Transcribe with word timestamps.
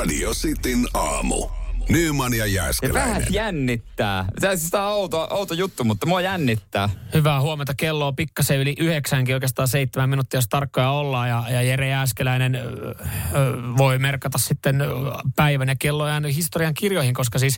Radio 0.00 0.32
Cityn 0.32 0.88
aamu. 0.94 1.59
Nyman 1.90 2.34
ja 2.34 2.46
Ja 2.46 2.52
vähän 2.52 2.54
Jääskeläinen. 2.54 3.26
jännittää. 3.30 4.24
Tämä 4.40 4.56
siis 4.56 4.74
on 4.74 4.80
outo, 4.80 5.28
outo 5.30 5.54
juttu, 5.54 5.84
mutta 5.84 6.06
mua 6.06 6.20
jännittää. 6.20 6.88
Hyvää 7.14 7.40
huomenta. 7.40 7.74
Kello 7.74 8.06
on 8.06 8.16
pikkasen 8.16 8.58
yli 8.58 8.74
yhdeksänkin, 8.78 9.34
oikeastaan 9.34 9.68
seitsemän 9.68 10.10
minuuttia, 10.10 10.38
jos 10.38 10.48
tarkkoja 10.48 10.90
ollaan. 10.90 11.28
Ja, 11.28 11.44
ja 11.50 11.62
Jere 11.62 11.88
Jääskeläinen 11.88 12.54
ö, 12.54 12.60
ö, 12.60 12.96
voi 13.76 13.98
merkata 13.98 14.38
sitten 14.38 14.82
päivän 15.36 15.68
ja 15.68 15.76
kellojen 15.78 16.24
historian 16.24 16.74
kirjoihin, 16.74 17.14
koska 17.14 17.38
siis 17.38 17.56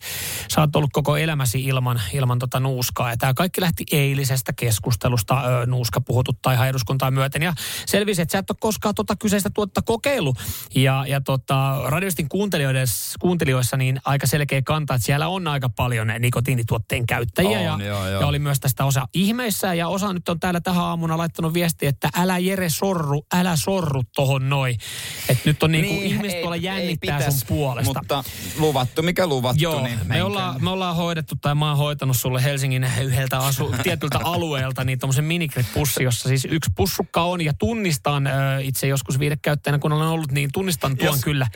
sä 0.54 0.60
oot 0.60 0.76
ollut 0.76 0.90
koko 0.92 1.16
elämäsi 1.16 1.64
ilman, 1.64 2.00
ilman 2.12 2.38
tota 2.38 2.60
nuuskaa. 2.60 3.10
Ja 3.10 3.16
tämä 3.16 3.34
kaikki 3.34 3.60
lähti 3.60 3.84
eilisestä 3.92 4.52
keskustelusta. 4.52 5.42
Ö, 5.62 5.66
nuuska 5.66 6.00
puhututtaa 6.00 6.52
ihan 6.52 6.68
eduskuntaa 6.68 7.10
myöten. 7.10 7.42
Ja 7.42 7.52
selvisi, 7.86 8.22
että 8.22 8.32
sä 8.32 8.38
et 8.38 8.50
ole 8.50 8.56
koskaan 8.60 8.94
tota 8.94 9.16
kyseistä 9.16 9.50
tuotta 9.54 9.82
kokeillut. 9.82 10.38
Ja, 10.74 11.04
ja 11.08 11.20
tota, 11.20 11.78
radiostin 11.86 12.28
kuuntelijoissa, 12.28 13.18
kuuntelijoissa 13.20 13.76
niin 13.76 14.00
aika 14.04 14.21
selkeä 14.26 14.62
kanta, 14.62 14.94
että 14.94 15.06
siellä 15.06 15.28
on 15.28 15.48
aika 15.48 15.68
paljon 15.68 16.12
nikotiinituotteen 16.18 17.06
käyttäjiä. 17.06 17.58
On, 17.72 17.80
ja, 17.80 17.86
joo, 17.86 18.08
joo. 18.08 18.20
ja 18.20 18.26
oli 18.26 18.38
myös 18.38 18.60
tästä 18.60 18.84
osa 18.84 19.08
ihmeissä 19.14 19.74
ja 19.74 19.88
osa 19.88 20.12
nyt 20.12 20.28
on 20.28 20.40
täällä 20.40 20.60
tähän 20.60 20.84
aamuna 20.84 21.18
laittanut 21.18 21.54
viestiä, 21.54 21.88
että 21.88 22.08
älä 22.16 22.38
Jere 22.38 22.68
sorru, 22.68 23.26
älä 23.34 23.56
sorru 23.56 24.02
tohon 24.14 24.48
noin. 24.48 24.76
Että 25.28 25.42
nyt 25.44 25.62
on 25.62 25.72
niinku 25.72 25.94
niin, 25.94 26.06
ihmiset 26.06 26.40
tuolla 26.40 26.56
jännittää 26.56 27.16
pitäis, 27.18 27.40
sun 27.40 27.48
puolesta. 27.48 28.00
Mutta 28.00 28.24
luvattu, 28.58 29.02
mikä 29.02 29.26
luvattu, 29.26 29.62
Joo, 29.62 29.82
niin 29.82 29.98
me 30.04 30.22
ollaan, 30.22 30.64
me 30.64 30.70
ollaan 30.70 30.96
hoidettu, 30.96 31.34
tai 31.40 31.54
mä 31.54 31.68
oon 31.68 31.78
hoitanut 31.78 32.16
sulle 32.16 32.44
Helsingin 32.44 32.86
yhdeltä 33.02 33.38
asu, 33.38 33.74
tietyltä 33.82 34.18
alueelta 34.24 34.84
niin 34.84 34.98
tommosen 34.98 35.24
minigrip-pussi, 35.24 36.02
jossa 36.02 36.28
siis 36.28 36.46
yksi 36.50 36.70
pussukka 36.76 37.22
on, 37.22 37.40
ja 37.40 37.52
tunnistan 37.58 38.28
itse 38.62 38.86
joskus 38.86 39.18
viidekäyttäjänä, 39.18 39.78
kun 39.78 39.92
olen 39.92 40.08
ollut, 40.08 40.32
niin 40.32 40.50
tunnistan 40.52 40.96
tuon 40.96 41.12
Jos- 41.12 41.24
kyllä 41.24 41.46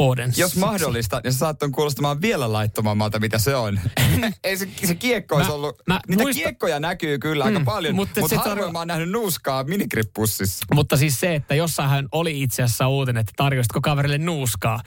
Oden. 0.00 0.32
Jos 0.36 0.56
mahdollista, 0.56 1.20
niin 1.24 1.32
se 1.32 1.38
saattaa 1.38 1.68
kuulostamaan 1.68 2.20
vielä 2.20 2.52
laittomammalta, 2.52 3.18
mitä 3.20 3.38
se 3.38 3.56
on. 3.56 3.80
Ei 4.44 4.56
se, 4.56 4.68
se 4.84 4.94
kiekko 4.94 5.36
olisi 5.36 5.50
ollut... 5.50 5.82
mä 5.86 6.00
Niitä 6.08 6.22
muistan- 6.22 6.42
kiekkoja 6.42 6.80
näkyy 6.80 7.18
kyllä 7.18 7.44
aika 7.44 7.58
Mm, 7.58 7.64
paljon, 7.64 7.94
mutta 7.94 8.20
mutta, 8.20 8.36
harvoin 8.36 8.58
tarko- 8.58 8.72
mä 8.72 8.78
oon 8.78 8.88
nähnyt 8.88 9.10
nuuskaa 9.10 9.64
minigrippussissa. 9.64 10.66
Mutta 10.74 10.96
siis 10.96 11.20
se, 11.20 11.34
että 11.34 11.54
jossain 11.54 12.08
oli 12.12 12.42
itse 12.42 12.62
asiassa 12.62 12.88
uutinen, 12.88 13.20
että 13.20 13.32
tarjoisitko 13.36 13.80
kaverille 13.80 14.18
nuuskaa, 14.18 14.80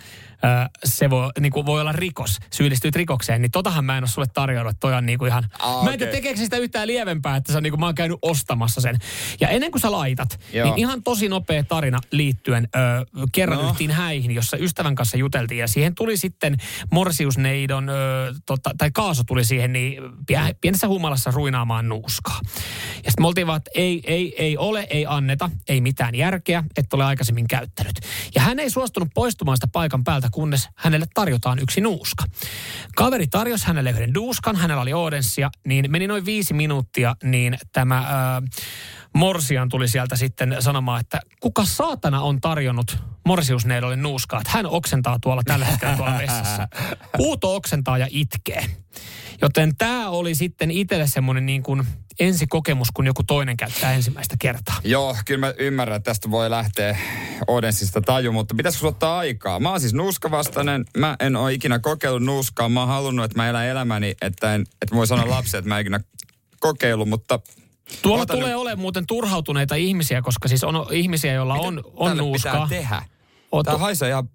se 0.85 1.09
voi, 1.09 1.29
niin 1.39 1.51
kuin 1.51 1.65
voi 1.65 1.81
olla 1.81 1.91
rikos, 1.91 2.39
syyllistyt 2.53 2.95
rikokseen, 2.95 3.41
niin 3.41 3.51
totahan 3.51 3.85
mä 3.85 3.97
en 3.97 4.03
ole 4.03 4.09
sulle 4.09 4.27
tarjonnut, 4.33 4.75
toi 4.79 4.93
on 4.93 5.05
niin 5.05 5.19
kuin 5.19 5.29
ihan... 5.29 5.43
Aa, 5.59 5.83
mä 5.83 5.91
en 5.93 5.99
tiedä, 5.99 6.11
tekeekö 6.11 6.39
sitä 6.39 6.57
yhtään 6.57 6.87
lievempää, 6.87 7.35
että 7.35 7.51
se 7.51 7.57
on 7.57 7.63
niin 7.63 7.71
kuin, 7.71 7.79
mä 7.79 7.85
oon 7.85 7.95
käynyt 7.95 8.19
ostamassa 8.21 8.81
sen. 8.81 8.99
Ja 9.39 9.47
ennen 9.49 9.71
kuin 9.71 9.81
sä 9.81 9.91
laitat, 9.91 10.39
Joo. 10.53 10.65
niin 10.65 10.77
ihan 10.79 11.03
tosi 11.03 11.29
nopea 11.29 11.63
tarina 11.63 11.99
liittyen 12.11 12.67
ö, 12.75 12.79
kerran 13.31 13.59
No. 13.59 13.69
yhtiin 13.69 13.91
häihin, 13.91 14.31
jossa 14.31 14.57
ystävän 14.57 14.95
kanssa 14.95 15.02
juteltiin 15.17 15.59
ja 15.59 15.67
siihen 15.67 15.95
tuli 15.95 16.17
sitten 16.17 16.57
Morsiusneidon, 16.91 17.89
ö, 17.89 17.93
tota, 18.45 18.71
tai 18.77 18.91
Kaaso 18.91 19.23
tuli 19.23 19.45
siihen, 19.45 19.73
niin 19.73 20.03
pie- 20.03 20.55
pienessä 20.61 20.87
humalassa 20.87 21.31
ruinaamaan 21.31 21.89
nuuskaa. 21.89 22.39
Ja 22.85 23.11
sitten 23.11 23.23
me 23.23 23.27
oltiin 23.27 23.47
vaan, 23.47 23.57
että 23.57 23.71
ei, 23.75 24.01
ei, 24.05 24.35
ei 24.37 24.57
ole, 24.57 24.87
ei 24.89 25.05
anneta, 25.09 25.49
ei 25.69 25.81
mitään 25.81 26.15
järkeä, 26.15 26.63
että 26.77 26.95
ole 26.95 27.05
aikaisemmin 27.05 27.47
käyttänyt. 27.47 27.99
Ja 28.35 28.41
hän 28.41 28.59
ei 28.59 28.69
suostunut 28.69 29.09
poistumaan 29.13 29.57
sitä 29.57 29.67
paikan 29.67 30.03
päältä, 30.03 30.27
kunnes 30.31 30.69
hänelle 30.75 31.05
tarjotaan 31.13 31.59
yksi 31.59 31.81
nuuska. 31.81 32.23
Kaveri 32.95 33.27
tarjosi 33.27 33.67
hänelle 33.67 33.89
yhden 33.89 34.13
nuuskan, 34.13 34.55
hänellä 34.55 34.81
oli 34.81 34.93
Odenssia, 34.93 35.49
niin 35.67 35.91
meni 35.91 36.07
noin 36.07 36.25
viisi 36.25 36.53
minuuttia, 36.53 37.15
niin 37.23 37.57
tämä 37.71 37.97
ää, 37.97 38.41
Morsian 39.13 39.69
tuli 39.69 39.87
sieltä 39.87 40.15
sitten 40.15 40.55
sanomaan, 40.59 41.01
että 41.01 41.19
kuka 41.39 41.65
saatana 41.65 42.21
on 42.21 42.41
tarjonnut 42.41 42.97
Morsiusneidolle 43.25 43.95
nuuskaa, 43.95 44.41
että 44.41 44.51
hän 44.53 44.65
oksentaa 44.65 45.19
tuolla 45.21 45.41
tällä 45.45 45.65
hetkellä 45.65 45.97
tuolla 45.97 46.17
vessassa. 46.17 46.67
Huuto 47.17 47.55
oksentaa 47.55 47.97
ja 47.97 48.07
itkee. 48.09 48.65
Joten 49.41 49.75
tämä 49.77 50.09
oli 50.09 50.35
sitten 50.35 50.71
itselle 50.71 51.07
semmoinen 51.07 51.45
niin 51.45 51.63
kuin 51.63 51.87
ensikokemus, 52.19 52.91
kun 52.91 53.05
joku 53.05 53.23
toinen 53.23 53.57
käyttää 53.57 53.93
ensimmäistä 53.93 54.35
kertaa. 54.39 54.75
Joo, 54.83 55.17
kyllä 55.25 55.39
mä 55.39 55.53
ymmärrän, 55.59 55.97
että 55.97 56.11
tästä 56.11 56.31
voi 56.31 56.49
lähteä 56.49 56.97
Odensista 57.47 58.01
taju, 58.01 58.31
mutta 58.31 58.55
pitäisikö 58.55 58.87
ottaa 58.87 59.17
aikaa? 59.17 59.59
Mä 59.59 59.69
oon 59.69 59.79
siis 59.79 59.93
nuuskavastainen, 59.93 60.85
mä 60.97 61.15
en 61.19 61.35
ole 61.35 61.53
ikinä 61.53 61.79
kokeillut 61.79 62.23
nuuskaa, 62.23 62.69
mä 62.69 62.79
oon 62.79 62.89
halunnut, 62.89 63.25
että 63.25 63.37
mä 63.37 63.49
elän 63.49 63.65
elämäni, 63.65 64.15
että, 64.21 64.55
en, 64.55 64.61
että 64.81 64.95
voi 64.95 65.07
sanoa 65.07 65.29
lapsi, 65.29 65.57
että 65.57 65.69
mä 65.69 65.75
en 65.75 65.81
ikinä 65.81 65.99
kokeillut, 66.59 67.09
mutta 67.09 67.39
Tuolla 68.01 68.23
Ota 68.23 68.33
tulee 68.33 68.47
nyt- 68.49 68.57
olemaan 68.57 68.79
muuten 68.79 69.07
turhautuneita 69.07 69.75
ihmisiä, 69.75 70.21
koska 70.21 70.47
siis 70.47 70.63
on 70.63 70.85
ihmisiä, 70.91 71.33
joilla 71.33 71.53
on, 71.53 71.83
on 71.93 72.07
tälle 72.09 72.21
nuuskaa. 72.21 72.53
pitää 72.67 72.79
tehdä? 72.81 73.03
Oot- 73.55 73.63
Tää 73.63 73.77
haisee 73.77 74.09
ihan 74.09 74.29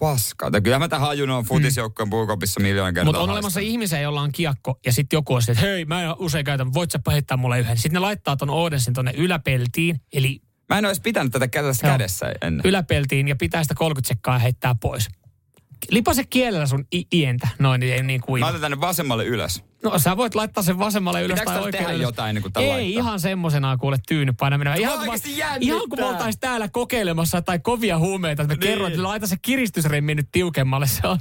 paskaa. 0.00 0.50
Kyllä 0.62 0.78
mä 0.78 0.88
tähän 0.88 1.06
hajun 1.06 1.30
on 1.30 1.44
futisjoukkojen 1.44 2.10
puukopissa 2.10 2.60
miljoona 2.60 2.92
kertaa. 2.92 3.04
Mutta 3.04 3.20
on 3.22 3.30
olemassa 3.30 3.60
ihmisiä, 3.60 4.00
joilla 4.00 4.20
on 4.20 4.32
kiekko, 4.32 4.78
ja 4.86 4.92
sitten 4.92 5.16
joku 5.16 5.34
on 5.34 5.42
se, 5.42 5.52
että 5.52 5.64
hei, 5.64 5.84
mä 5.84 6.02
en 6.02 6.14
usein 6.18 6.44
käytä, 6.44 6.66
voit 6.74 6.90
sä 6.90 7.00
heittää 7.12 7.36
mulle 7.36 7.58
yhden. 7.60 7.76
Sitten 7.76 7.92
ne 7.92 7.98
laittaa 7.98 8.36
ton 8.36 8.50
Odensin 8.50 8.94
tonne 8.94 9.12
yläpeltiin, 9.16 10.00
eli 10.12 10.40
Mä 10.68 10.78
en 10.78 10.84
edes 10.84 11.00
pitänyt 11.00 11.32
tätä 11.32 11.48
kädessä 11.48 11.86
Joo. 11.86 11.94
kädessä 11.94 12.32
ennen. 12.42 12.60
yläpeltiin, 12.64 13.28
ja 13.28 13.36
pitää 13.36 13.62
sitä 13.62 13.74
30 13.74 14.08
sekkaa 14.08 14.38
heittää 14.38 14.74
pois. 14.80 15.08
Lipase 15.90 16.24
kielellä 16.24 16.66
sun 16.66 16.84
i- 16.94 17.06
ientä, 17.12 17.48
noin, 17.58 17.80
niin 17.80 17.94
ei 17.94 18.02
niin 18.02 18.20
Mä 18.20 18.26
kuiva. 18.26 18.46
otan 18.48 18.60
tänne 18.60 18.80
vasemmalle 18.80 19.24
ylös. 19.24 19.64
No 19.84 19.98
sä 19.98 20.16
voit 20.16 20.34
laittaa 20.34 20.62
sen 20.62 20.78
vasemmalle 20.78 21.22
ylös 21.22 21.34
Pitääkö 21.40 21.50
tai 21.50 21.62
oikealle 21.62 21.78
tehdä 21.86 21.92
ylös. 21.96 22.02
jotain 22.08 22.28
ennen 22.28 22.42
kuin 22.42 22.52
Ei, 22.64 22.68
laittaa? 22.68 22.88
ihan 23.02 23.20
semmoisenaan 23.20 23.78
kuule 23.78 23.96
tyyny 24.08 24.32
painaminen. 24.32 24.80
Ihan, 24.80 24.98
kun, 24.98 25.06
mä- 25.06 25.14
ihan 25.60 25.88
kun 25.88 25.98
me 25.98 26.04
oltais 26.04 26.38
täällä 26.38 26.68
kokeilemassa 26.68 27.42
tai 27.42 27.58
kovia 27.58 27.98
huumeita, 27.98 28.42
että 28.42 28.54
mä 28.54 28.58
Niin. 28.60 28.68
kerron, 28.70 28.90
että 28.90 29.02
laita 29.02 29.26
se 29.26 29.36
kiristysremmi 29.42 30.14
nyt 30.14 30.28
tiukemmalle. 30.32 30.86
Se 30.86 31.06
on. 31.08 31.18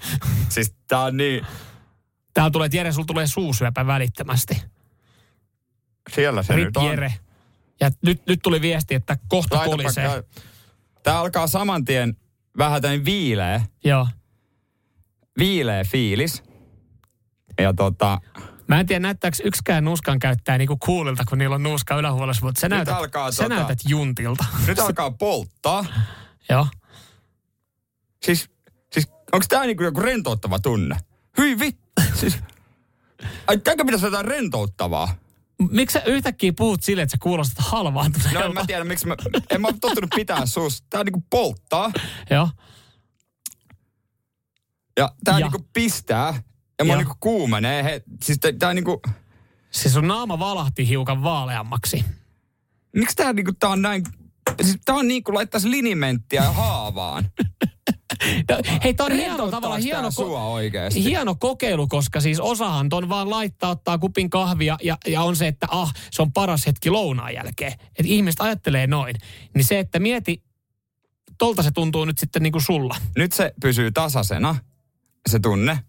Siis 0.49 0.75
tää 0.87 0.99
on 0.99 1.17
niin... 1.17 1.45
Täällä 2.33 2.51
tulee, 2.51 2.65
että 2.65 2.77
Jere, 2.77 2.91
sulla 2.91 3.05
tulee 3.05 3.27
suusyöpä 3.27 3.87
välittömästi. 3.87 4.61
Siellä 6.15 6.43
se 6.43 6.55
Rip 6.55 6.65
nyt 6.65 6.77
on. 6.77 6.85
Jere. 6.85 7.13
Ja 7.79 7.91
nyt, 8.01 8.21
nyt 8.27 8.39
tuli 8.43 8.61
viesti, 8.61 8.95
että 8.95 9.17
kohta 9.27 9.57
kolisee. 9.65 10.23
Tää 11.03 11.19
alkaa 11.19 11.47
saman 11.47 11.85
tien 11.85 12.17
vähän 12.57 12.81
tämmöinen 12.81 13.05
viileä, 13.05 13.61
Joo. 13.83 14.07
Viileä 15.37 15.83
fiilis. 15.83 16.43
Ja 17.59 17.73
tota, 17.73 18.21
Mä 18.67 18.79
en 18.79 18.85
tiedä, 18.85 18.99
näyttääkö 18.99 19.37
yksikään 19.43 19.85
nuuskan 19.85 20.19
käyttää 20.19 20.57
niinku 20.57 20.77
coolilta, 20.85 21.23
kun 21.29 21.37
niillä 21.37 21.55
on 21.55 21.63
nuuska 21.63 21.95
ylähuolessa, 21.97 22.45
mutta 22.45 22.61
sä, 22.61 22.69
Nyt 22.69 22.75
näytät, 22.77 22.95
alkaa 22.95 23.31
sä 23.31 23.43
tota- 23.43 23.49
näytät 23.49 23.79
juntilta. 23.87 24.45
nyt 24.67 24.79
alkaa 24.79 25.11
polttaa. 25.11 25.85
Joo. 26.49 26.67
Siis, 28.23 28.49
siis 28.91 29.07
onko 29.31 29.45
tää 29.49 29.65
niinku 29.65 29.83
joku 29.83 29.99
rentouttava 29.99 30.59
tunne? 30.59 30.97
Hyi 31.37 31.59
vittu. 31.59 31.85
Siis, 32.19 32.37
ai 33.47 33.57
pitäisi 33.57 34.05
jotain 34.05 34.25
rentouttavaa? 34.25 35.15
Miksi 35.71 35.93
sä 35.93 36.01
yhtäkkiä 36.05 36.53
puhut 36.57 36.83
silleen, 36.83 37.03
että 37.03 37.11
sä 37.11 37.17
kuulostat 37.21 37.65
halvaantuneelta? 37.65 38.39
No 38.39 38.45
en 38.45 38.53
mä 38.53 38.65
tiedä, 38.67 38.83
miksi 38.83 39.07
mä, 39.07 39.15
en 39.49 39.61
mä 39.61 39.67
ole 39.67 39.75
tottunut 39.81 40.09
pitää 40.15 40.45
suusta. 40.45 40.87
Tää 40.89 41.03
niinku 41.03 41.23
polttaa 41.29 41.91
Joo. 42.31 42.49
Ja 44.99 45.11
tää 45.23 45.39
Ja. 45.39 45.45
niinku 45.45 45.67
pistää. 45.73 46.43
Ja 46.79 46.85
mä 46.85 46.93
Ja. 46.93 46.97
niinku 46.97 47.15
kuumenee. 47.19 47.83
He, 47.83 48.03
siis 48.23 48.39
tää, 48.39 48.51
tää 48.59 48.73
niinku, 48.73 49.01
Siis 49.71 49.93
sun 49.93 50.07
naama 50.07 50.39
valahti 50.39 50.87
hiukan 50.87 51.23
vaaleammaksi. 51.23 52.05
miksi 52.95 53.15
tää 53.15 53.33
niinku, 53.33 53.51
tää 53.59 53.69
on 53.69 53.81
näin, 53.81 54.03
siis 54.63 54.77
tää 54.85 54.95
on 54.95 55.07
niinku 55.07 55.33
laittaisi 55.33 55.71
linimenttiä 55.71 56.41
haavaan. 56.51 57.31
No, 58.49 58.57
hei, 58.83 58.93
tää 58.93 59.05
on 59.05 59.11
hieno 59.11 59.51
tavallaan 59.51 59.81
hieno, 59.81 60.11
sua 60.11 60.43
oikeesti? 60.43 61.03
hieno 61.03 61.35
kokeilu, 61.35 61.87
koska 61.87 62.19
siis 62.21 62.39
osahan 62.39 62.89
ton 62.89 63.09
vaan 63.09 63.29
laittaa, 63.29 63.69
ottaa 63.69 63.97
kupin 63.97 64.29
kahvia 64.29 64.77
ja, 64.83 64.97
ja 65.07 65.21
on 65.21 65.35
se, 65.35 65.47
että 65.47 65.67
ah, 65.69 65.93
se 66.11 66.21
on 66.21 66.33
paras 66.33 66.65
hetki 66.67 66.89
lounaan 66.89 67.33
jälkeen. 67.33 67.71
Että 67.71 68.03
ihmiset 68.05 68.41
ajattelee 68.41 68.87
noin. 68.87 69.15
Niin 69.55 69.65
se, 69.65 69.79
että 69.79 69.99
mieti, 69.99 70.43
tolta 71.37 71.63
se 71.63 71.71
tuntuu 71.71 72.05
nyt 72.05 72.17
sitten 72.17 72.43
niinku 72.43 72.59
sulla. 72.59 72.95
Nyt 73.17 73.31
se 73.31 73.53
pysyy 73.61 73.91
tasaisena, 73.91 74.55
se 75.29 75.39
tunne. 75.39 75.79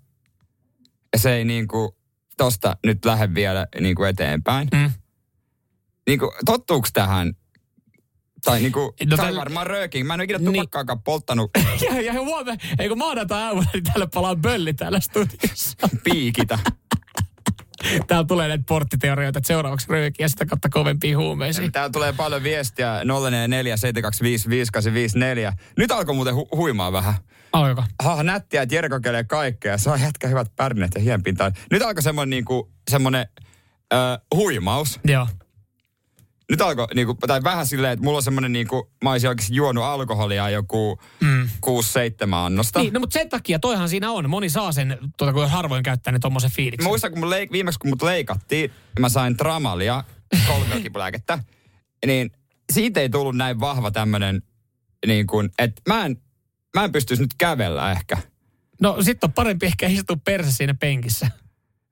Ja 1.13 1.19
se 1.19 1.35
ei 1.35 1.45
niinku 1.45 1.97
tosta 2.37 2.77
nyt 2.87 3.05
lähde 3.05 3.35
vielä 3.35 3.67
niinku 3.81 4.05
eteenpäin. 4.05 4.69
Mm. 4.75 4.91
Niinku, 6.07 6.33
tottuuks 6.45 6.93
tähän? 6.93 7.33
Tai 8.45 8.61
niinku, 8.61 8.81
No 9.11 9.17
tai 9.17 9.27
tällä- 9.27 9.41
varmaan 9.41 9.67
röökin. 9.67 10.07
Mä 10.07 10.15
en 10.15 10.21
ole 10.21 10.25
ikinä 10.25 10.39
Niin. 10.39 10.53
tupakkaakaan 10.53 11.03
polttanut 11.03 11.51
Ja, 11.87 12.01
ja 12.01 12.13
huomenna, 12.13 12.63
ei 12.79 12.89
kun 12.89 12.99
maanantai 12.99 13.43
aamuna, 13.43 13.71
niin 13.73 13.85
täällä 13.85 14.07
palaa 14.15 14.37
bölli 14.37 14.75
täällä 14.75 15.01
studiossa. 15.01 15.77
piikitä. 16.05 16.59
Täällä 18.07 18.27
tulee 18.27 18.49
näitä 18.49 18.65
porttiteorioita, 18.69 19.39
että 19.39 19.47
seuraavaksi 19.49 19.87
röökiä 19.91 20.25
ja 20.25 20.29
sitä 20.29 20.47
kautta 20.47 20.69
kovempia 20.69 21.19
huumeisiin. 21.19 21.73
Täällä 21.73 21.93
tulee 21.93 22.13
paljon 22.13 22.43
viestiä 22.43 23.01
044 23.05 23.77
725 23.77 24.49
5854. 24.51 25.53
Nyt 25.77 25.91
alkoi 25.91 26.15
muuten 26.15 26.35
hu- 26.35 26.57
huimaa 26.57 26.93
vähän. 26.93 27.15
Alkoiko? 27.53 27.85
Ha, 28.03 28.23
nättiä, 28.23 28.63
että 28.63 28.75
Jere 28.75 28.89
kokeilee 28.89 29.25
kaikkea. 29.25 29.79
Saa 29.79 29.97
jätkä 29.97 30.29
hyvät 30.29 30.53
pärnet 30.57 30.91
ja 30.95 31.01
hienpintaan. 31.01 31.53
Nyt 31.71 31.83
alkoi 31.83 32.03
semmoinen 32.03 32.31
niinku, 32.31 32.73
semmoinen 32.91 33.27
ö, 33.93 33.97
huimaus. 34.35 35.01
Joo. 35.05 35.27
nyt 36.51 36.61
alkoi, 36.61 36.87
niinku, 36.95 37.15
tai 37.27 37.43
vähän 37.43 37.67
silleen, 37.67 37.93
että 37.93 38.05
mulla 38.05 38.17
on 38.17 38.23
semmoinen, 38.23 38.53
niinku, 38.53 38.91
mä 39.05 39.11
olisin 39.11 39.29
oikeasti 39.29 39.55
juonut 39.55 39.85
alkoholia 39.85 40.51
joku 40.51 40.99
mm. 41.47 42.31
6-7 42.31 42.35
annosta. 42.35 42.81
Niin, 42.81 42.93
no 42.93 43.01
mutta 43.01 43.15
sen 43.15 43.29
takia 43.29 43.59
toihan 43.59 43.89
siinä 43.89 44.11
on. 44.11 44.31
Moni 44.31 44.51
saa 44.51 44.73
sen, 44.73 44.99
tuota, 45.17 45.33
kun 45.33 45.51
harvoin 45.51 45.83
käyttää 45.83 46.13
ne 46.13 46.19
tommosen 46.19 46.51
fiiliksen. 46.51 46.91
Muistan, 46.91 47.11
kun 47.11 47.21
mun 47.21 47.31
leik- 47.31 47.53
viimeksi 47.53 47.79
kun 47.79 47.91
mut 47.91 48.03
leikattiin, 48.03 48.71
mä 49.01 49.09
sain 49.09 49.37
tramalia, 49.37 50.05
kolmiokipulääkettä, 50.47 51.39
niin 52.07 52.31
siitä 52.73 53.01
ei 53.01 53.09
tullut 53.09 53.37
näin 53.37 53.61
vahva 53.61 53.91
tämmönen, 53.91 54.43
niin 55.07 55.27
kuin, 55.27 55.51
että 55.59 55.83
mä 55.89 56.05
en, 56.05 56.17
mä 56.77 56.85
en 56.85 56.93
pystyisi 56.93 57.23
nyt 57.23 57.35
kävellä 57.39 57.93
ehkä. 57.93 58.19
No 58.81 59.03
sit 59.03 59.25
on 59.25 59.33
parempi 59.33 59.67
ehkä 59.67 59.87
istua 59.87 60.17
perse 60.25 60.53
siinä 60.53 60.75
penkissä. 60.75 61.31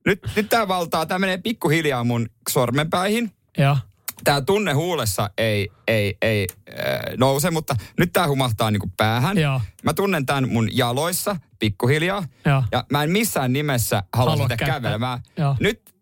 Nyt, 0.07 0.21
nyt 0.37 0.49
tää 0.49 0.69
valtaa, 0.69 1.07
tää 1.07 1.19
menee 1.19 1.39
pikkuhiljaa 1.39 2.05
mun 2.05 2.29
sormenpäihin. 2.51 3.33
Joo. 3.59 3.77
Tää 4.25 4.41
tunne 4.41 4.73
huulessa 4.73 5.31
ei, 5.39 5.71
ei, 5.89 6.17
ei 6.23 6.47
äh, 6.69 6.77
nouse, 7.17 7.51
mutta 7.51 7.77
nyt 7.99 8.13
tää 8.13 8.29
humahtaa 8.29 8.71
niinku 8.71 8.91
päähän. 8.97 9.39
Joo. 9.39 9.61
Mä 9.83 9.93
tunnen 9.95 10.27
tämän 10.27 10.49
mun 10.49 10.77
jaloissa 10.77 11.37
pikkuhiljaa. 11.59 12.25
Joo. 12.45 12.63
Ja 12.73 12.85
mä 12.93 13.03
en 13.03 13.11
missään 13.11 13.53
nimessä 13.53 14.03
halua 14.13 14.31
Halua 14.31 14.45
sitä 14.45 14.57
käyttää. 14.57 14.81
kävelemään. 14.81 15.21
Joo. 15.37 15.57
Nyt 15.61 15.95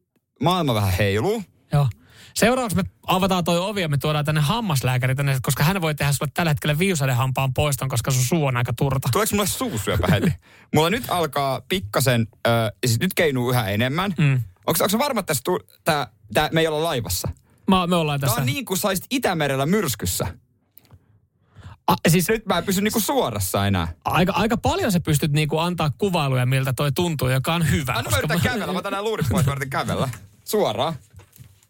maailma 0.42 0.74
vähän 0.74 0.92
heiluu. 0.98 1.42
Joo. 1.72 1.88
Seuraavaksi 2.34 2.76
me 2.76 2.82
avataan 3.06 3.44
toi 3.44 3.58
ovi 3.58 3.80
ja 3.80 3.88
me 3.88 3.98
tuodaan 3.98 4.24
tänne 4.24 4.40
hammaslääkäri 4.40 5.14
tänne, 5.14 5.38
koska 5.42 5.64
hän 5.64 5.80
voi 5.80 5.94
tehdä 5.94 6.12
sulle 6.12 6.30
tällä 6.34 6.50
hetkellä 6.50 6.78
viusaiden 6.78 7.16
hampaan 7.16 7.54
poiston, 7.54 7.88
koska 7.88 8.10
sun 8.10 8.24
suu 8.24 8.44
on 8.46 8.56
aika 8.56 8.72
turta. 8.72 9.08
Tuleeko 9.12 9.34
mulle 9.36 9.48
suusyöpä 9.48 10.06
heti? 10.10 10.32
Mulla 10.74 10.90
nyt 10.90 11.04
alkaa 11.08 11.60
pikkasen, 11.68 12.26
äh, 12.46 12.52
siis 12.86 13.00
nyt 13.00 13.14
keinuu 13.14 13.50
yhä 13.50 13.68
enemmän. 13.68 14.14
Mm. 14.18 14.40
Onko, 14.66 14.84
onko 14.84 14.98
varma, 14.98 15.20
että 15.20 15.30
tässä 15.30 15.42
tu, 15.44 15.60
tää, 15.84 16.06
tää, 16.34 16.48
me 16.52 16.60
ei 16.60 16.66
olla 16.66 16.82
laivassa? 16.82 17.28
Mä, 17.76 17.86
me 17.86 17.96
ollaan 17.96 18.20
Tää 18.20 18.28
tässä. 18.28 18.40
on 18.40 18.46
niin 18.46 18.64
kuin 18.64 18.78
saisit 18.78 19.04
Itämerellä 19.10 19.66
myrskyssä. 19.66 20.26
A, 21.86 21.94
siis 22.08 22.28
Nyt 22.28 22.46
mä 22.46 22.58
en 22.58 22.64
pysy 22.64 22.80
niinku 22.80 23.00
suorassa 23.00 23.66
enää. 23.66 23.92
aika, 24.04 24.32
aika 24.32 24.56
paljon 24.56 24.92
sä 24.92 25.00
pystyt 25.00 25.32
niinku 25.32 25.58
antaa 25.58 25.90
kuvailuja, 25.98 26.46
miltä 26.46 26.72
toi 26.72 26.92
tuntuu, 26.92 27.28
joka 27.28 27.54
on 27.54 27.70
hyvä. 27.70 27.92
Anna 27.92 28.10
mä 28.10 28.18
yritän 28.18 28.40
kävellä. 28.40 28.72
Mä 28.82 28.90
nää 28.90 29.02
luurit 29.02 29.26
pois, 29.30 29.46
mä 29.46 29.52
yritän 29.52 29.70
kävellä. 29.70 30.08
Suoraan. 30.44 30.94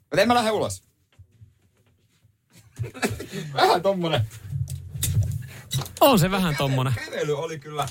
Mutta 0.01 0.21
en 0.21 0.29
mä 0.29 0.35
lähde 0.35 0.51
ulos. 0.51 0.83
Vähän 3.55 3.83
tommonen. 3.83 4.27
On 6.01 6.19
se 6.19 6.31
vähän 6.31 6.57
tommonen. 6.57 6.93
Kävely 6.95 7.39
oli 7.39 7.59
kyllä 7.59 7.89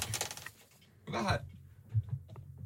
vähän... 1.11 1.39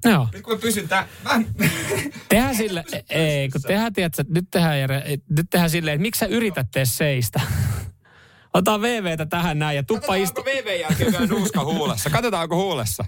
Joo. 0.06 0.28
Nyt 0.34 0.42
kun 0.42 0.54
mä 0.54 0.60
pysyn 0.60 0.88
tää... 0.88 1.08
Vähän... 1.24 1.46
Tehdään 2.30 2.56
sille, 2.56 2.84
ei, 3.10 3.50
kun 3.50 3.62
tehdään, 3.62 3.94
tiedätkö, 3.94 4.24
nyt 4.30 4.46
tehdään, 4.52 4.80
Jere, 4.80 5.04
nyt 5.30 5.46
tehdään 5.50 5.70
silleen, 5.70 5.96
että 5.96 6.02
miksi 6.02 6.20
sä 6.20 6.26
yrität 6.26 6.68
tee 6.72 6.86
seistä? 6.86 7.42
Ota 8.54 8.82
VVtä 8.82 9.26
tähän 9.26 9.60
näin 9.60 9.76
ja 9.76 9.84
tuppa 9.84 10.16
istu. 10.16 10.46
VV 10.46 10.80
jälkeen 10.82 11.12
vielä 11.12 11.26
nuuska 11.26 11.64
huulessa? 11.64 12.10
Katsotaanko 12.10 12.56
huulessa? 12.56 13.06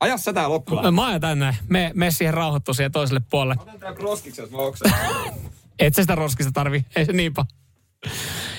Aja 0.00 0.16
sä 0.16 0.32
tää 0.32 0.48
loppuun. 0.48 0.94
Mä 0.94 1.06
ajan 1.06 1.20
tänne. 1.20 1.56
Me, 1.68 1.90
me 1.94 2.10
siihen 2.10 2.34
rauhoittu 2.34 2.74
siihen 2.74 2.92
toiselle 2.92 3.20
puolelle. 3.30 3.62
Otan 3.62 3.80
tää 3.80 3.94
roskiksi, 3.98 4.40
jos 4.40 4.50
mä. 4.50 4.58
Et 5.78 5.94
sä 5.94 6.02
sitä 6.02 6.14
roskista 6.14 6.52
tarvi. 6.52 6.84
Ei 6.96 7.04
se 7.04 7.12
niinpä. 7.12 7.44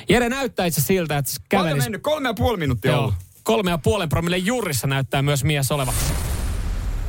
Jere 0.10 0.30
näyttää 0.30 0.66
itse 0.66 0.81
siltä, 0.81 1.18
että 1.18 1.31
se 1.31 1.39
Paljon 1.50 1.68
kävelisi. 1.68 1.86
mennyt? 1.86 2.01
Kolme 2.01 2.30
ja 2.30 2.33
puoli 2.33 2.57
minuuttia 2.57 2.92
Joo. 2.92 3.00
ollut. 3.00 3.16
Kolme 3.44 3.71
ja 3.71 3.78
puolen 3.78 4.10
promille 4.10 4.38
jurissa 4.38 4.88
näyttää 4.88 5.21
myös 5.21 5.44
mies 5.44 5.71
oleva. 5.71 5.94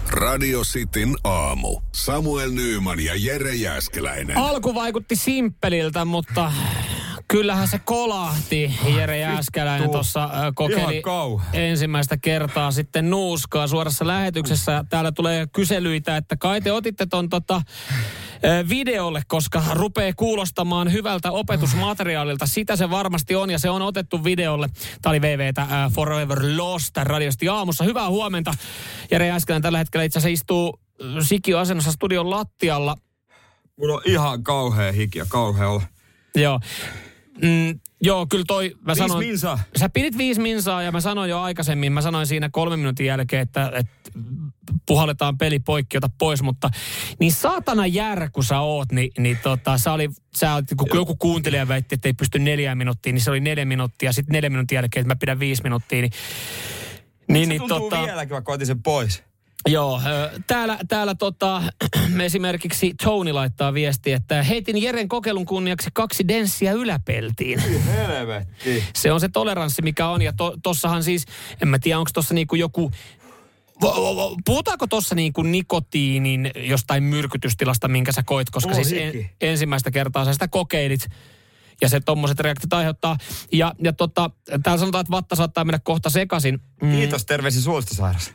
Radio 0.08 0.60
Cityn 0.60 1.16
aamu. 1.24 1.80
Samuel 1.94 2.50
Nyyman 2.50 3.00
ja 3.00 3.12
Jere 3.16 3.54
Jäskeläinen. 3.54 4.36
Alku 4.36 4.74
vaikutti 4.74 5.16
simppeliltä, 5.16 6.04
mutta 6.04 6.52
kyllähän 7.36 7.68
se 7.68 7.78
kolahti. 7.78 8.74
Jere 8.96 9.18
Jääskäläinen 9.18 9.90
tuossa 9.90 10.30
kokeili 10.54 11.02
ensimmäistä 11.52 12.16
kertaa 12.16 12.70
sitten 12.70 13.10
nuuskaa 13.10 13.66
suorassa 13.66 14.06
lähetyksessä. 14.06 14.84
Täällä 14.88 15.12
tulee 15.12 15.46
kyselyitä, 15.52 16.16
että 16.16 16.36
kai 16.36 16.60
te 16.60 16.72
otitte 16.72 17.06
ton 17.06 17.28
tota, 17.28 17.62
videolle, 18.68 19.22
koska 19.26 19.62
rupeaa 19.72 20.12
kuulostamaan 20.16 20.92
hyvältä 20.92 21.30
opetusmateriaalilta. 21.30 22.46
Sitä 22.46 22.76
se 22.76 22.90
varmasti 22.90 23.34
on 23.34 23.50
ja 23.50 23.58
se 23.58 23.70
on 23.70 23.82
otettu 23.82 24.24
videolle. 24.24 24.68
Tämä 25.02 25.10
oli 25.10 25.20
VVtä 25.20 25.62
äh, 25.62 25.92
Forever 25.92 26.38
Lost 26.56 26.96
radiosti 26.96 27.48
aamussa. 27.48 27.84
Hyvää 27.84 28.08
huomenta. 28.08 28.54
Jere 29.10 29.26
Jääskäläinen 29.26 29.62
tällä 29.62 29.78
hetkellä 29.78 30.04
itse 30.04 30.18
asiassa 30.18 30.42
istuu 30.42 30.80
sikioasennossa 31.22 31.92
studion 31.92 32.30
lattialla. 32.30 32.96
Mulla 33.78 33.94
on 33.94 34.02
ihan 34.04 34.42
kauhea 34.42 34.92
hiki 34.92 35.18
ja 35.18 35.26
kauhea 35.28 35.68
olla. 35.68 35.82
Joo. 36.34 36.60
Mm, 37.42 37.80
joo, 38.02 38.26
kyllä 38.26 38.44
toi, 38.46 38.74
mä 38.80 38.86
Viisi 38.86 38.98
sanoin, 38.98 39.26
minsaa. 39.26 39.58
sä 39.78 39.88
pidit 39.88 40.18
viisi 40.18 40.40
minsaa 40.40 40.82
ja 40.82 40.92
mä 40.92 41.00
sanoin 41.00 41.30
jo 41.30 41.40
aikaisemmin, 41.40 41.92
mä 41.92 42.02
sanoin 42.02 42.26
siinä 42.26 42.48
kolmen 42.52 42.78
minuutin 42.78 43.06
jälkeen, 43.06 43.42
että, 43.42 43.72
että 43.74 44.10
puhalletaan 44.86 45.38
peli 45.38 45.58
poikki, 45.58 45.96
ota 45.96 46.10
pois, 46.18 46.42
mutta 46.42 46.70
niin 47.20 47.32
saatana 47.32 47.86
järä, 47.86 48.30
kun 48.30 48.44
sä 48.44 48.60
oot, 48.60 48.92
niin, 48.92 49.10
niin 49.18 49.38
tota, 49.42 49.78
sä 49.78 49.92
oli, 49.92 50.08
sä 50.36 50.54
olit, 50.54 50.66
kun 50.76 50.88
joku 50.94 51.16
kuuntelija 51.16 51.68
väitti, 51.68 51.94
että 51.94 52.08
ei 52.08 52.12
pysty 52.12 52.38
neljään 52.38 52.78
minuuttiin, 52.78 53.14
niin 53.14 53.22
se 53.22 53.30
oli 53.30 53.40
neljä 53.40 53.64
minuuttia, 53.64 54.12
sitten 54.12 54.32
neljä 54.32 54.50
minuutin 54.50 54.76
jälkeen, 54.76 55.00
että 55.00 55.14
mä 55.14 55.18
pidän 55.18 55.38
viisi 55.38 55.62
minuuttia, 55.62 56.00
niin, 56.00 56.12
niin, 57.28 57.44
se 57.44 57.48
niin 57.48 57.60
tuntuu 57.60 57.90
tota, 57.90 58.02
vieläkin, 58.02 58.34
vaikka 58.34 58.52
otin 58.52 58.66
sen 58.66 58.82
pois. 58.82 59.22
Joo, 59.66 60.00
täällä, 60.46 60.78
täällä 60.88 61.14
tota, 61.14 61.62
esimerkiksi 62.20 62.94
Tony 63.04 63.32
laittaa 63.32 63.74
viesti, 63.74 64.12
että 64.12 64.42
heitin 64.42 64.82
Jeren 64.82 65.08
kokeilun 65.08 65.46
kunniaksi 65.46 65.90
kaksi 65.92 66.28
denssiä 66.28 66.72
yläpeltiin. 66.72 67.58
Helvetti. 67.84 68.84
Se 68.94 69.12
on 69.12 69.20
se 69.20 69.28
toleranssi, 69.28 69.82
mikä 69.82 70.08
on. 70.08 70.22
Ja 70.22 70.32
to, 70.32 70.56
tossahan 70.62 71.02
siis, 71.02 71.26
en 71.62 71.68
mä 71.68 71.78
tiedä, 71.78 71.98
onko 71.98 72.10
tossa 72.14 72.34
niinku 72.34 72.54
joku... 72.54 72.90
Puhutaanko 74.44 74.86
tuossa 74.86 75.14
niinku 75.14 75.42
nikotiinin 75.42 76.50
jostain 76.56 77.02
myrkytystilasta, 77.02 77.88
minkä 77.88 78.12
sä 78.12 78.22
koit, 78.22 78.50
koska 78.50 78.70
on 78.70 78.84
siis 78.84 78.92
en, 78.92 79.30
ensimmäistä 79.40 79.90
kertaa 79.90 80.24
sä 80.24 80.32
sitä 80.32 80.48
kokeilit 80.48 81.08
ja 81.80 81.88
se 81.88 82.00
tommoset 82.00 82.40
reaktiot 82.40 82.72
aiheuttaa. 82.72 83.16
Ja, 83.52 83.74
ja 83.82 83.92
tota, 83.92 84.30
täällä 84.62 84.80
sanotaan, 84.80 85.00
että 85.00 85.10
vatta 85.10 85.36
saattaa 85.36 85.64
mennä 85.64 85.78
kohta 85.78 86.10
sekaisin. 86.10 86.60
Mm, 86.82 86.90
Kiitos, 86.90 87.26
terveisin 87.26 87.62
suolistosairas. 87.62 88.34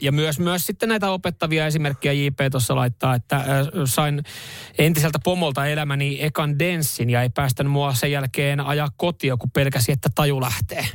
Ja 0.00 0.12
myös, 0.12 0.38
myös 0.38 0.66
sitten 0.66 0.88
näitä 0.88 1.10
opettavia 1.10 1.66
esimerkkejä 1.66 2.12
JP 2.12 2.38
tuossa 2.50 2.76
laittaa, 2.76 3.14
että 3.14 3.44
sain 3.84 4.22
entiseltä 4.78 5.18
pomolta 5.24 5.66
elämäni 5.66 6.18
ekan 6.20 6.58
denssin 6.58 7.10
ja 7.10 7.22
ei 7.22 7.28
päästänyt 7.28 7.72
mua 7.72 7.94
sen 7.94 8.12
jälkeen 8.12 8.60
ajaa 8.60 8.88
kotia, 8.96 9.36
kun 9.36 9.50
pelkäsi, 9.50 9.92
että 9.92 10.08
taju 10.14 10.40
lähtee. 10.40 10.86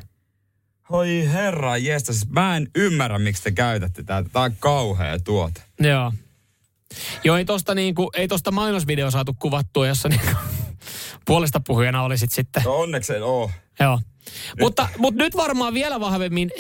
Oi 0.90 1.30
herra, 1.34 1.78
jestä, 1.78 2.14
siis 2.14 2.30
mä 2.30 2.58
en 2.58 2.68
ymmärrä, 2.76 3.20
miksi 3.20 3.44
te 3.44 3.52
käytätte 3.52 4.04
tätä. 4.04 4.30
Tää 4.30 4.42
on 4.42 4.56
kauhea 4.60 5.20
tuote. 5.20 5.62
Joo. 5.80 6.14
Joo, 7.24 7.38
ei 7.38 7.46
tosta, 7.46 7.76
niinku, 7.76 8.12
ei 8.16 8.28
tosta 8.28 8.52
mainosvideo 8.52 9.12
saatu 9.12 9.34
kuvattua, 9.40 9.88
jossa 9.88 10.10
niinku, 10.10 10.32
puolesta 11.26 11.62
puhujana 11.68 12.04
olisit 12.04 12.32
sitten. 12.32 12.64
No 12.64 12.76
onneksi 12.76 13.16
en 13.16 13.24
oo. 13.24 13.52
Joo. 13.80 14.00
Mutta, 14.60 14.90
mutta 14.98 15.24
nyt 15.24 15.36
varmaan 15.36 15.74
vielä 15.74 16.00
vahvemmin, 16.00 16.52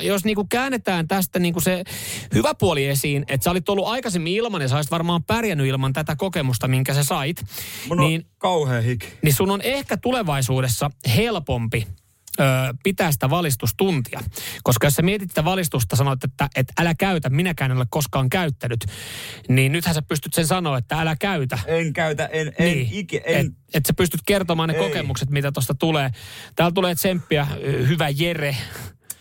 jos 0.00 0.24
niinku 0.24 0.46
käännetään 0.48 1.08
tästä 1.08 1.38
niinku 1.38 1.60
se 1.60 1.84
hyvä 2.34 2.54
puoli 2.54 2.86
esiin, 2.86 3.24
että 3.28 3.44
sä 3.44 3.50
olit 3.50 3.68
ollut 3.68 3.86
aikaisemmin 3.88 4.32
ilman 4.32 4.62
ja 4.62 4.68
sä 4.68 4.76
olisit 4.76 4.90
varmaan 4.90 5.24
pärjännyt 5.24 5.66
ilman 5.66 5.92
tätä 5.92 6.16
kokemusta, 6.16 6.68
minkä 6.68 6.94
sä 6.94 7.04
sait, 7.04 7.44
Mun 7.88 8.00
on 8.00 8.06
niin, 8.08 8.26
kauhea 8.38 8.80
hiki. 8.80 9.08
niin 9.22 9.34
sun 9.34 9.50
on 9.50 9.60
ehkä 9.62 9.96
tulevaisuudessa 9.96 10.90
helpompi 11.16 11.86
ö, 12.40 12.44
pitää 12.82 13.12
sitä 13.12 13.30
valistustuntia. 13.30 14.20
Koska 14.62 14.86
jos 14.86 14.94
sä 14.94 15.02
mietit 15.02 15.30
sitä 15.30 15.44
valistusta, 15.44 15.96
sanoit, 15.96 16.24
että, 16.24 16.48
että 16.56 16.72
älä 16.80 16.94
käytä, 16.94 17.30
minäkään 17.30 17.70
en 17.70 17.76
ole 17.76 17.86
koskaan 17.90 18.28
käyttänyt, 18.30 18.84
niin 19.48 19.72
nythän 19.72 19.94
sä 19.94 20.02
pystyt 20.02 20.34
sen 20.34 20.46
sanoa, 20.46 20.78
että 20.78 21.00
älä 21.00 21.16
käytä. 21.16 21.58
En 21.66 21.92
käytä, 21.92 22.26
en, 22.26 22.52
en 22.58 22.64
Niin, 22.64 23.06
en. 23.24 23.46
Et, 23.46 23.52
et 23.74 23.86
sä 23.86 23.94
pystyt 23.94 24.20
kertomaan 24.26 24.68
ne 24.68 24.74
Ei. 24.74 24.80
kokemukset, 24.80 25.30
mitä 25.30 25.52
tuosta 25.52 25.74
tulee. 25.74 26.10
Täällä 26.56 26.72
tulee 26.74 26.94
tsemppiä, 26.94 27.46
hyvä 27.88 28.08
Jere. 28.08 28.56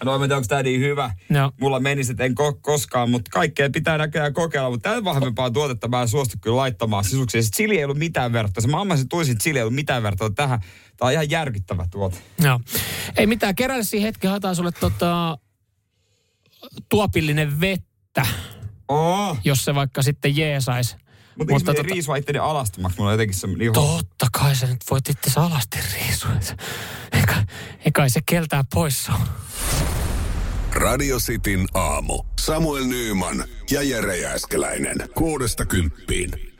No 0.03 0.15
en 0.15 0.21
tiedä, 0.21 0.35
onko 0.37 0.61
niin 0.63 0.81
hyvä. 0.81 1.13
No. 1.29 1.51
Mulla 1.61 1.79
menisi, 1.79 2.11
että 2.11 2.23
en 2.23 2.31
ko- 2.31 2.59
koskaan, 2.61 3.09
mutta 3.09 3.31
kaikkea 3.31 3.69
pitää 3.69 3.97
näköjään 3.97 4.33
kokeilla. 4.33 4.69
Mutta 4.69 4.89
tämän 4.89 5.03
vahvempaa 5.03 5.51
tuotetta 5.51 5.87
mä 5.87 6.01
en 6.01 6.07
suostu 6.07 6.37
kyllä 6.41 6.57
laittamaan 6.57 7.03
sisuksi. 7.03 7.41
Chili 7.41 7.77
ei 7.77 7.83
ollut 7.83 7.97
mitään 7.97 8.33
vertaa. 8.33 8.61
Se 8.61 8.67
mammaisen 8.67 9.09
tuisin 9.09 9.37
chili 9.37 9.57
ei 9.59 9.63
ollut 9.63 9.75
mitään 9.75 10.03
vertaa 10.03 10.29
tähän. 10.29 10.59
Tää 10.97 11.05
on 11.05 11.11
ihan 11.13 11.29
järkyttävä 11.29 11.87
tuote. 11.91 12.17
Joo. 12.43 12.59
Ei 13.17 13.27
mitään, 13.27 13.55
keräile 13.55 13.83
siihen 13.83 14.05
hetki, 14.07 14.27
haetaan 14.27 14.55
sulle 14.55 14.71
tota, 14.71 15.37
tuopillinen 16.89 17.61
vettä, 17.61 18.25
Oh. 18.87 19.37
jos 19.43 19.65
se 19.65 19.75
vaikka 19.75 20.01
sitten 20.01 20.37
jeesais. 20.37 20.95
Mutta, 21.37 21.53
mutta 21.53 21.73
tota... 21.73 21.83
riisua 21.93 22.15
itteni 22.15 22.39
alastomaksi. 22.39 22.97
Mulla 22.97 23.09
on 23.09 23.13
jotenkin 23.13 23.37
se 23.37 23.47
niin 23.47 23.73
Totta 23.73 24.12
kai 24.43 24.55
sä 24.55 24.67
nyt 24.67 24.81
voit 24.91 25.09
itse 25.09 25.39
alasti 25.39 25.79
riisua. 25.93 26.31
Eikä, 27.11 27.45
eikä 27.85 28.09
se 28.09 28.19
keltää 28.25 28.63
pois 28.73 29.09
ole. 29.09 29.27
Radio 30.71 31.17
Cityn 31.19 31.67
aamu. 31.73 32.23
Samuel 32.39 32.85
Nyyman 32.85 33.43
ja 33.71 33.81
Jere 33.81 34.17
Jäskeläinen. 34.17 34.95
Kuudesta 35.15 35.65
kymppiin. 35.65 36.52